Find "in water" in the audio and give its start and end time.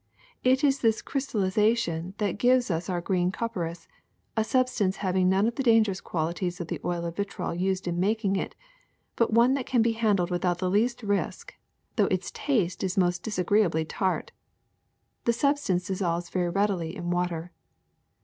16.95-17.51